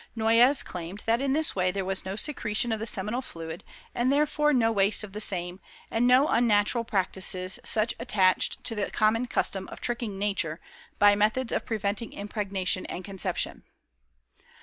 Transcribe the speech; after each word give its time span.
Noyes 0.15 0.63
claimed 0.63 1.03
that 1.05 1.21
in 1.21 1.33
this 1.33 1.55
way 1.55 1.69
there 1.69 1.85
was 1.85 2.05
no 2.05 2.15
secretion 2.15 2.71
of 2.71 2.79
the 2.79 2.87
seminal 2.87 3.21
fluid, 3.21 3.63
and 3.93 4.11
therefore 4.11 4.51
no 4.51 4.71
waste 4.71 5.03
of 5.03 5.13
the 5.13 5.21
same, 5.21 5.59
and 5.91 6.07
no 6.07 6.27
unnatural 6.27 6.83
practices 6.83 7.59
such 7.63 7.93
attached 7.99 8.63
to 8.63 8.73
the 8.73 8.89
common 8.89 9.27
custom 9.27 9.67
of 9.67 9.79
"tricking 9.79 10.17
Nature" 10.17 10.59
by 10.97 11.13
methods 11.13 11.53
of 11.53 11.67
preventing 11.67 12.13
impregnation 12.13 12.87
and 12.87 13.05
conception. 13.05 13.61